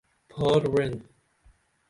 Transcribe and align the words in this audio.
پھار 0.29 0.61
وعنین 0.71 0.95